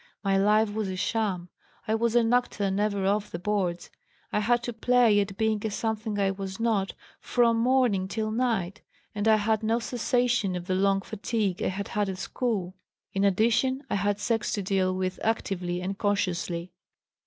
My 0.23 0.35
life 0.35 0.73
was 0.73 0.87
a 0.89 0.95
sham; 0.95 1.49
I 1.87 1.93
was 1.93 2.15
an 2.15 2.33
actor 2.33 2.71
never 2.71 3.05
off 3.05 3.29
the 3.29 3.37
boards. 3.37 3.91
I 4.33 4.39
had 4.39 4.63
to 4.63 4.73
play 4.73 5.19
at 5.19 5.37
being 5.37 5.61
a 5.63 5.69
something 5.69 6.17
I 6.17 6.31
was 6.31 6.59
not 6.59 6.95
from 7.19 7.57
morning 7.59 8.07
till 8.07 8.31
night, 8.31 8.81
and 9.13 9.27
I 9.27 9.35
had 9.35 9.61
no 9.61 9.77
cessation 9.77 10.55
of 10.55 10.65
the 10.65 10.73
long 10.73 11.01
fatigue 11.03 11.61
I 11.61 11.67
had 11.67 11.89
had 11.89 12.09
at 12.09 12.17
school; 12.17 12.73
in 13.13 13.23
addition 13.23 13.83
I 13.91 13.95
had 13.97 14.19
sex 14.19 14.51
to 14.53 14.63
deal 14.63 14.95
with 14.95 15.19
actively 15.21 15.81
and 15.81 15.95
consciously. 15.95 16.71